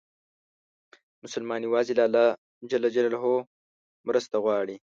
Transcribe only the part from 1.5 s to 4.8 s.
یوازې له الله مرسته غواړي.